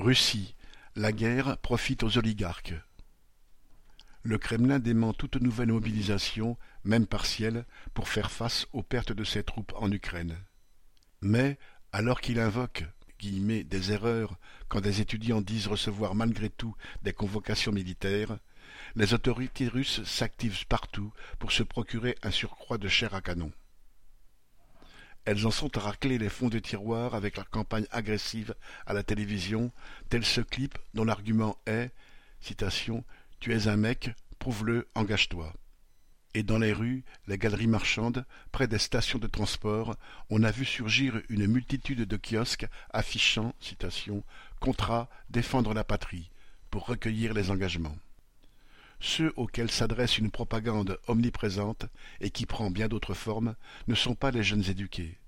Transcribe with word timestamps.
Russie, 0.00 0.54
la 0.96 1.12
guerre 1.12 1.58
profite 1.58 2.02
aux 2.02 2.16
oligarques. 2.16 2.74
Le 4.22 4.38
Kremlin 4.38 4.78
dément 4.78 5.12
toute 5.12 5.36
nouvelle 5.36 5.72
mobilisation, 5.72 6.56
même 6.84 7.06
partielle, 7.06 7.66
pour 7.92 8.08
faire 8.08 8.30
face 8.30 8.66
aux 8.72 8.82
pertes 8.82 9.12
de 9.12 9.24
ses 9.24 9.44
troupes 9.44 9.74
en 9.76 9.92
Ukraine. 9.92 10.38
Mais, 11.20 11.58
alors 11.92 12.22
qu'il 12.22 12.40
invoque 12.40 12.84
des 13.20 13.92
erreurs 13.92 14.38
quand 14.68 14.80
des 14.80 15.02
étudiants 15.02 15.42
disent 15.42 15.66
recevoir 15.66 16.14
malgré 16.14 16.48
tout 16.48 16.74
des 17.02 17.12
convocations 17.12 17.70
militaires, 17.70 18.38
les 18.96 19.12
autorités 19.12 19.68
russes 19.68 20.02
s'activent 20.04 20.66
partout 20.66 21.12
pour 21.38 21.52
se 21.52 21.62
procurer 21.62 22.16
un 22.22 22.30
surcroît 22.30 22.78
de 22.78 22.88
chair 22.88 23.14
à 23.14 23.20
canon. 23.20 23.52
Elles 25.30 25.46
en 25.46 25.52
sont 25.52 25.78
à 25.78 25.80
racler 25.80 26.18
les 26.18 26.28
fonds 26.28 26.48
de 26.48 26.58
tiroir 26.58 27.14
avec 27.14 27.36
leur 27.36 27.48
campagne 27.48 27.86
agressive 27.92 28.56
à 28.84 28.94
la 28.94 29.04
télévision, 29.04 29.70
tel 30.08 30.24
ce 30.24 30.40
clip 30.40 30.76
dont 30.92 31.04
l'argument 31.04 31.56
est 31.66 31.92
Tu 33.38 33.54
es 33.54 33.68
un 33.68 33.76
mec, 33.76 34.10
prouve-le, 34.40 34.88
engage-toi. 34.96 35.54
Et 36.34 36.42
dans 36.42 36.58
les 36.58 36.72
rues, 36.72 37.04
les 37.28 37.38
galeries 37.38 37.68
marchandes, 37.68 38.24
près 38.50 38.66
des 38.66 38.78
stations 38.78 39.20
de 39.20 39.28
transport, 39.28 39.94
on 40.30 40.42
a 40.42 40.50
vu 40.50 40.64
surgir 40.64 41.22
une 41.28 41.46
multitude 41.46 42.08
de 42.08 42.16
kiosques 42.16 42.66
affichant 42.92 43.54
citation, 43.60 44.24
Contrat 44.58 45.08
défendre 45.28 45.74
la 45.74 45.84
patrie 45.84 46.32
pour 46.72 46.86
recueillir 46.86 47.34
les 47.34 47.52
engagements. 47.52 47.96
Ceux 48.98 49.32
auxquels 49.36 49.70
s'adresse 49.70 50.18
une 50.18 50.32
propagande 50.32 50.98
omniprésente 51.06 51.86
et 52.20 52.30
qui 52.30 52.46
prend 52.46 52.68
bien 52.72 52.88
d'autres 52.88 53.14
formes 53.14 53.54
ne 53.86 53.94
sont 53.94 54.16
pas 54.16 54.32
les 54.32 54.42
jeunes 54.42 54.68
éduqués. 54.68 55.19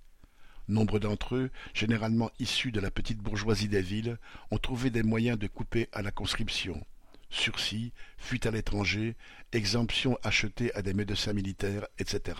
Nombre 0.72 0.98
d'entre 0.98 1.36
eux, 1.36 1.50
généralement 1.74 2.30
issus 2.38 2.72
de 2.72 2.80
la 2.80 2.90
petite 2.90 3.18
bourgeoisie 3.18 3.68
des 3.68 3.82
villes, 3.82 4.16
ont 4.50 4.56
trouvé 4.56 4.88
des 4.88 5.02
moyens 5.02 5.38
de 5.38 5.46
couper 5.46 5.90
à 5.92 6.00
la 6.00 6.10
conscription. 6.10 6.82
Sursis, 7.28 7.92
fuite 8.16 8.46
à 8.46 8.50
l'étranger, 8.50 9.14
exemption 9.52 10.18
achetée 10.22 10.74
à 10.74 10.80
des 10.80 10.94
médecins 10.94 11.34
militaires, 11.34 11.86
etc. 11.98 12.38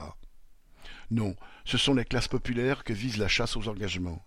Non, 1.11 1.37
ce 1.67 1.77
sont 1.77 1.93
les 1.93 2.07
classes 2.07 2.29
populaires 2.29 2.85
que 2.85 2.95
vise 2.95 3.19
la 3.19 3.29
chasse 3.29 3.55
aux 3.55 3.69
engagements 3.69 4.25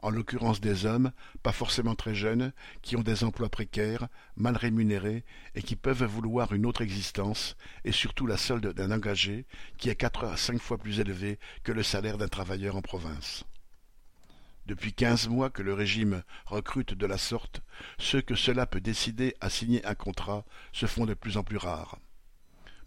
en 0.00 0.10
l'occurrence 0.10 0.60
des 0.60 0.86
hommes, 0.86 1.12
pas 1.42 1.52
forcément 1.52 1.94
très 1.94 2.14
jeunes, 2.14 2.52
qui 2.82 2.96
ont 2.96 3.02
des 3.02 3.24
emplois 3.24 3.48
précaires, 3.48 4.08
mal 4.36 4.56
rémunérés, 4.56 5.24
et 5.54 5.62
qui 5.62 5.76
peuvent 5.76 6.04
vouloir 6.04 6.52
une 6.52 6.66
autre 6.66 6.82
existence, 6.82 7.56
et 7.84 7.92
surtout 7.92 8.26
la 8.26 8.36
solde 8.36 8.72
d'un 8.72 8.90
engagé, 8.90 9.46
qui 9.76 9.90
est 9.90 9.96
quatre 9.96 10.24
à 10.24 10.36
cinq 10.36 10.60
fois 10.60 10.78
plus 10.78 11.00
élevé 11.00 11.38
que 11.64 11.72
le 11.72 11.82
salaire 11.82 12.18
d'un 12.18 12.28
travailleur 12.28 12.76
en 12.76 12.82
province. 12.82 13.44
Depuis 14.66 14.92
quinze 14.92 15.28
mois 15.28 15.48
que 15.48 15.62
le 15.62 15.72
régime 15.72 16.22
recrute 16.44 16.92
de 16.92 17.06
la 17.06 17.16
sorte, 17.16 17.62
ceux 17.98 18.20
que 18.20 18.34
cela 18.34 18.66
peut 18.66 18.82
décider 18.82 19.34
à 19.40 19.48
signer 19.48 19.84
un 19.86 19.94
contrat 19.94 20.44
se 20.72 20.84
font 20.84 21.06
de 21.06 21.14
plus 21.14 21.38
en 21.38 21.42
plus 21.42 21.56
rares. 21.56 21.98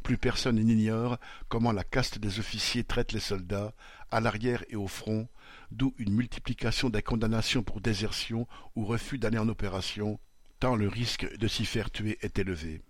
Plus 0.03 0.17
personne 0.17 0.59
n'ignore 0.59 1.19
comment 1.47 1.71
la 1.71 1.83
caste 1.83 2.17
des 2.17 2.39
officiers 2.39 2.83
traite 2.83 3.11
les 3.11 3.19
soldats, 3.19 3.73
à 4.09 4.19
l'arrière 4.19 4.63
et 4.69 4.75
au 4.75 4.88
front, 4.88 5.27
d'où 5.71 5.93
une 5.97 6.13
multiplication 6.13 6.89
des 6.89 7.02
condamnations 7.02 7.63
pour 7.63 7.81
désertion 7.81 8.47
ou 8.75 8.85
refus 8.85 9.17
d'aller 9.17 9.38
en 9.38 9.47
opération, 9.47 10.19
tant 10.59 10.75
le 10.75 10.88
risque 10.88 11.38
de 11.38 11.47
s'y 11.47 11.66
faire 11.66 11.91
tuer 11.91 12.17
est 12.21 12.39
élevé. 12.39 12.81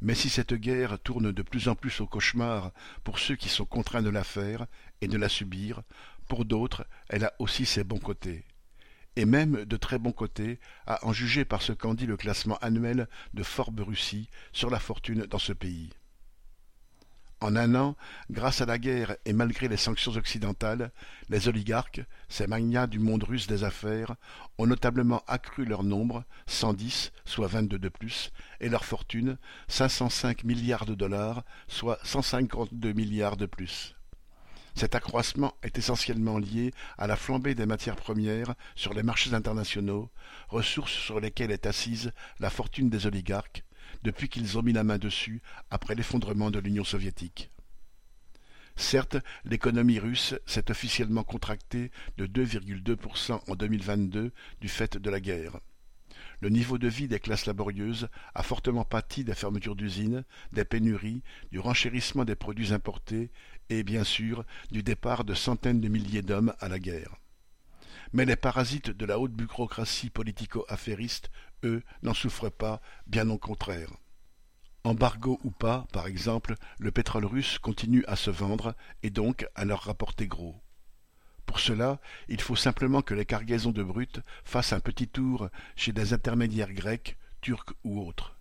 Mais 0.00 0.14
si 0.14 0.28
cette 0.28 0.54
guerre 0.54 0.98
tourne 1.00 1.32
de 1.32 1.42
plus 1.42 1.68
en 1.68 1.74
plus 1.74 2.00
au 2.00 2.06
cauchemar 2.06 2.72
pour 3.02 3.18
ceux 3.18 3.34
qui 3.34 3.48
sont 3.48 3.64
contraints 3.64 4.02
de 4.02 4.10
la 4.10 4.24
faire 4.24 4.66
et 5.00 5.08
de 5.08 5.16
la 5.16 5.28
subir, 5.28 5.82
pour 6.28 6.44
d'autres 6.44 6.86
elle 7.08 7.24
a 7.24 7.32
aussi 7.38 7.66
ses 7.66 7.84
bons 7.84 7.98
côtés 7.98 8.44
et 9.18 9.24
même 9.24 9.64
de 9.64 9.76
très 9.76 9.98
bons 9.98 10.12
côtés, 10.12 10.60
à 10.86 11.04
en 11.04 11.12
juger 11.12 11.44
par 11.44 11.60
ce 11.60 11.72
qu'en 11.72 11.94
dit 11.94 12.06
le 12.06 12.16
classement 12.16 12.56
annuel 12.58 13.08
de 13.34 13.42
Forbes 13.42 13.80
Russie 13.80 14.28
sur 14.52 14.70
la 14.70 14.78
fortune 14.78 15.26
dans 15.28 15.40
ce 15.40 15.52
pays. 15.52 15.90
En 17.40 17.56
un 17.56 17.74
an, 17.74 17.96
grâce 18.30 18.60
à 18.60 18.66
la 18.66 18.78
guerre 18.78 19.16
et 19.24 19.32
malgré 19.32 19.66
les 19.66 19.76
sanctions 19.76 20.12
occidentales, 20.12 20.92
les 21.30 21.48
oligarques, 21.48 22.00
ces 22.28 22.46
magnats 22.46 22.86
du 22.86 23.00
monde 23.00 23.24
russe 23.24 23.48
des 23.48 23.64
affaires, 23.64 24.14
ont 24.56 24.68
notablement 24.68 25.24
accru 25.26 25.64
leur 25.64 25.82
nombre, 25.82 26.22
110, 26.46 27.10
soit 27.24 27.48
22 27.48 27.76
de 27.80 27.88
plus, 27.88 28.30
et 28.60 28.68
leur 28.68 28.84
fortune, 28.84 29.36
505 29.66 30.44
milliards 30.44 30.86
de 30.86 30.94
dollars, 30.94 31.42
soit 31.66 31.98
152 32.04 32.92
milliards 32.92 33.36
de 33.36 33.46
plus. 33.46 33.97
Cet 34.78 34.94
accroissement 34.94 35.56
est 35.64 35.76
essentiellement 35.76 36.38
lié 36.38 36.72
à 36.98 37.08
la 37.08 37.16
flambée 37.16 37.56
des 37.56 37.66
matières 37.66 37.96
premières 37.96 38.54
sur 38.76 38.94
les 38.94 39.02
marchés 39.02 39.34
internationaux, 39.34 40.08
ressources 40.48 40.92
sur 40.92 41.18
lesquelles 41.18 41.50
est 41.50 41.66
assise 41.66 42.12
la 42.38 42.48
fortune 42.48 42.88
des 42.88 43.04
oligarques, 43.04 43.64
depuis 44.04 44.28
qu'ils 44.28 44.56
ont 44.56 44.62
mis 44.62 44.72
la 44.72 44.84
main 44.84 44.98
dessus 44.98 45.42
après 45.72 45.96
l'effondrement 45.96 46.52
de 46.52 46.60
l'Union 46.60 46.84
soviétique. 46.84 47.50
Certes, 48.76 49.16
l'économie 49.44 49.98
russe 49.98 50.36
s'est 50.46 50.70
officiellement 50.70 51.24
contractée 51.24 51.90
de 52.16 52.28
2,2% 52.28 53.40
en 53.50 53.56
2022 53.56 54.30
du 54.60 54.68
fait 54.68 54.96
de 54.96 55.10
la 55.10 55.18
guerre. 55.18 55.58
Le 56.40 56.50
niveau 56.50 56.78
de 56.78 56.86
vie 56.86 57.08
des 57.08 57.18
classes 57.18 57.46
laborieuses 57.46 58.08
a 58.34 58.42
fortement 58.44 58.84
pâti 58.84 59.24
des 59.24 59.34
fermetures 59.34 59.74
d'usines, 59.74 60.24
des 60.52 60.64
pénuries, 60.64 61.22
du 61.50 61.58
renchérissement 61.58 62.24
des 62.24 62.36
produits 62.36 62.72
importés 62.72 63.30
et, 63.70 63.82
bien 63.82 64.04
sûr, 64.04 64.44
du 64.70 64.82
départ 64.84 65.24
de 65.24 65.34
centaines 65.34 65.80
de 65.80 65.88
milliers 65.88 66.22
d'hommes 66.22 66.54
à 66.60 66.68
la 66.68 66.78
guerre. 66.78 67.16
Mais 68.12 68.24
les 68.24 68.36
parasites 68.36 68.90
de 68.90 69.04
la 69.04 69.18
haute 69.18 69.32
bureaucratie 69.32 70.10
politico-affairiste, 70.10 71.30
eux, 71.64 71.82
n'en 72.02 72.14
souffrent 72.14 72.50
pas, 72.50 72.80
bien 73.06 73.28
au 73.30 73.38
contraire. 73.38 73.90
Embargo 74.84 75.40
ou 75.42 75.50
pas, 75.50 75.86
par 75.92 76.06
exemple, 76.06 76.54
le 76.78 76.92
pétrole 76.92 77.26
russe 77.26 77.58
continue 77.58 78.04
à 78.06 78.14
se 78.14 78.30
vendre 78.30 78.74
et 79.02 79.10
donc 79.10 79.46
à 79.56 79.64
leur 79.64 79.82
rapporter 79.82 80.28
gros. 80.28 80.62
Pour 81.48 81.60
cela, 81.60 81.98
il 82.28 82.42
faut 82.42 82.56
simplement 82.56 83.00
que 83.00 83.14
les 83.14 83.24
cargaisons 83.24 83.72
de 83.72 83.82
brut 83.82 84.20
fassent 84.44 84.74
un 84.74 84.80
petit 84.80 85.08
tour 85.08 85.48
chez 85.76 85.92
des 85.92 86.12
intermédiaires 86.12 86.74
grecs, 86.74 87.16
turcs 87.40 87.72
ou 87.84 88.06
autres. 88.06 88.36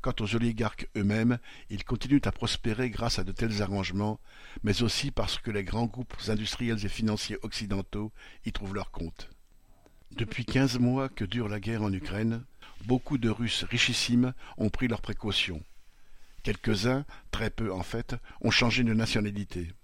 Quant 0.00 0.14
aux 0.20 0.34
oligarques 0.34 0.88
eux-mêmes, 0.96 1.38
ils 1.68 1.84
continuent 1.84 2.24
à 2.24 2.32
prospérer 2.32 2.88
grâce 2.88 3.18
à 3.18 3.24
de 3.24 3.32
tels 3.32 3.60
arrangements, 3.60 4.18
mais 4.62 4.82
aussi 4.82 5.10
parce 5.10 5.38
que 5.38 5.50
les 5.50 5.64
grands 5.64 5.84
groupes 5.84 6.16
industriels 6.28 6.82
et 6.82 6.88
financiers 6.88 7.36
occidentaux 7.42 8.10
y 8.46 8.52
trouvent 8.52 8.74
leur 8.74 8.90
compte. 8.90 9.28
Depuis 10.12 10.46
quinze 10.46 10.78
mois 10.78 11.10
que 11.10 11.26
dure 11.26 11.46
la 11.46 11.60
guerre 11.60 11.82
en 11.82 11.92
Ukraine, 11.92 12.42
beaucoup 12.86 13.18
de 13.18 13.28
Russes 13.28 13.64
richissimes 13.64 14.32
ont 14.56 14.70
pris 14.70 14.88
leurs 14.88 15.02
précautions. 15.02 15.62
Quelques-uns, 16.42 17.04
très 17.32 17.50
peu 17.50 17.70
en 17.70 17.82
fait, 17.82 18.16
ont 18.40 18.50
changé 18.50 18.82
de 18.82 18.94
nationalité. 18.94 19.74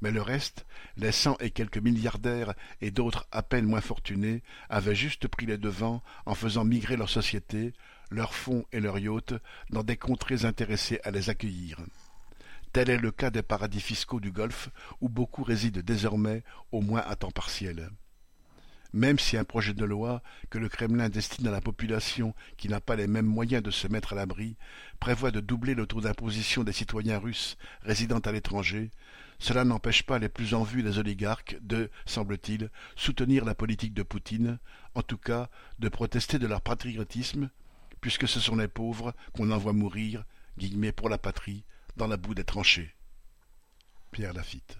Mais 0.00 0.10
le 0.10 0.22
reste, 0.22 0.66
les 0.96 1.12
cent 1.12 1.36
et 1.40 1.50
quelques 1.50 1.78
milliardaires 1.78 2.54
et 2.80 2.90
d'autres 2.90 3.26
à 3.32 3.42
peine 3.42 3.66
moins 3.66 3.80
fortunés, 3.80 4.42
avaient 4.68 4.94
juste 4.94 5.28
pris 5.28 5.46
les 5.46 5.58
devants 5.58 6.02
en 6.26 6.34
faisant 6.34 6.64
migrer 6.64 6.96
leur 6.96 7.08
société, 7.08 7.72
leurs 8.10 8.34
fonds 8.34 8.66
et 8.72 8.80
leurs 8.80 8.98
yachts 8.98 9.34
dans 9.70 9.82
des 9.82 9.96
contrées 9.96 10.44
intéressées 10.44 11.00
à 11.04 11.10
les 11.10 11.30
accueillir. 11.30 11.80
Tel 12.72 12.90
est 12.90 12.98
le 12.98 13.10
cas 13.10 13.30
des 13.30 13.42
paradis 13.42 13.80
fiscaux 13.80 14.20
du 14.20 14.30
Golfe, 14.30 14.68
où 15.00 15.08
beaucoup 15.08 15.42
résident 15.42 15.80
désormais, 15.82 16.44
au 16.72 16.82
moins 16.82 17.02
à 17.06 17.16
temps 17.16 17.30
partiel. 17.30 17.90
Même 18.96 19.18
si 19.18 19.36
un 19.36 19.44
projet 19.44 19.74
de 19.74 19.84
loi 19.84 20.22
que 20.48 20.56
le 20.56 20.70
Kremlin 20.70 21.10
destine 21.10 21.46
à 21.46 21.50
la 21.50 21.60
population 21.60 22.34
qui 22.56 22.70
n'a 22.70 22.80
pas 22.80 22.96
les 22.96 23.06
mêmes 23.06 23.26
moyens 23.26 23.62
de 23.62 23.70
se 23.70 23.88
mettre 23.88 24.14
à 24.14 24.16
l'abri 24.16 24.56
prévoit 25.00 25.30
de 25.30 25.40
doubler 25.40 25.74
le 25.74 25.86
taux 25.86 26.00
d'imposition 26.00 26.64
des 26.64 26.72
citoyens 26.72 27.18
russes 27.18 27.58
résidant 27.82 28.20
à 28.20 28.32
l'étranger, 28.32 28.90
cela 29.38 29.66
n'empêche 29.66 30.04
pas 30.04 30.18
les 30.18 30.30
plus 30.30 30.54
en 30.54 30.62
vue 30.62 30.82
des 30.82 30.98
oligarques 30.98 31.58
de, 31.60 31.90
semble-t-il, 32.06 32.70
soutenir 32.96 33.44
la 33.44 33.54
politique 33.54 33.92
de 33.92 34.02
Poutine, 34.02 34.58
en 34.94 35.02
tout 35.02 35.18
cas 35.18 35.50
de 35.78 35.90
protester 35.90 36.38
de 36.38 36.46
leur 36.46 36.62
patriotisme, 36.62 37.50
puisque 38.00 38.26
ce 38.26 38.40
sont 38.40 38.56
les 38.56 38.66
pauvres 38.66 39.14
qu'on 39.34 39.50
envoie 39.50 39.74
mourir, 39.74 40.24
guillemets 40.56 40.92
pour 40.92 41.10
la 41.10 41.18
patrie, 41.18 41.64
dans 41.98 42.06
la 42.06 42.16
boue 42.16 42.34
des 42.34 42.44
tranchées. 42.44 42.94
Pierre 44.10 44.32
Lafitte. 44.32 44.78